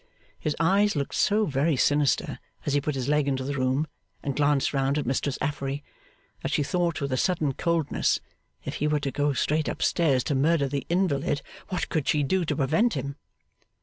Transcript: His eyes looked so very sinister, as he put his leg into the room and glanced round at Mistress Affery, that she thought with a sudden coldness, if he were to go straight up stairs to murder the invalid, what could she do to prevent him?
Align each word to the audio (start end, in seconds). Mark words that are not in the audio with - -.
His 0.39 0.55
eyes 0.59 0.95
looked 0.95 1.13
so 1.13 1.45
very 1.45 1.75
sinister, 1.75 2.39
as 2.65 2.73
he 2.73 2.81
put 2.81 2.95
his 2.95 3.07
leg 3.07 3.27
into 3.27 3.43
the 3.43 3.53
room 3.53 3.85
and 4.23 4.35
glanced 4.35 4.73
round 4.73 4.97
at 4.97 5.05
Mistress 5.05 5.37
Affery, 5.41 5.83
that 6.41 6.51
she 6.51 6.63
thought 6.63 7.01
with 7.01 7.13
a 7.13 7.17
sudden 7.17 7.53
coldness, 7.53 8.19
if 8.65 8.77
he 8.77 8.87
were 8.87 8.99
to 8.99 9.11
go 9.11 9.33
straight 9.33 9.69
up 9.69 9.83
stairs 9.83 10.23
to 10.23 10.33
murder 10.33 10.67
the 10.67 10.87
invalid, 10.89 11.43
what 11.67 11.87
could 11.89 12.07
she 12.07 12.23
do 12.23 12.45
to 12.45 12.55
prevent 12.55 12.95
him? 12.95 13.15